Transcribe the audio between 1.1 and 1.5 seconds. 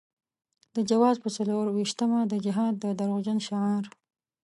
په